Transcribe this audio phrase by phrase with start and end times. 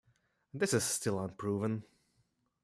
[0.51, 1.83] This is still unproven.